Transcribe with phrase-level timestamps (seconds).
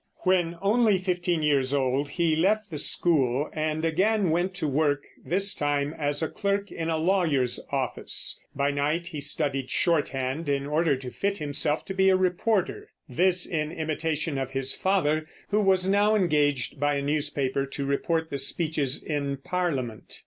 [0.23, 5.53] When only fifteen years old, he left the school and again went to work, this
[5.53, 8.39] time as clerk in a lawyer's office.
[8.55, 13.45] By night he studied shorthand, in order to fit himself to be a reporter, this
[13.45, 18.39] in imitation of his father, who was now engaged by a newspaper to report the
[18.39, 20.17] speeches in Parliament.